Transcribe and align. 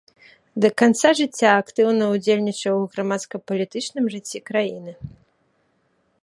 Да 0.63 0.69
канца 0.81 1.09
жыцця 1.19 1.51
актыўна 1.63 2.05
ўдзельнічаў 2.13 2.75
у 2.85 2.87
грамадска-палітычным 2.95 4.05
жыцці 4.15 4.39
краіны. 4.49 4.91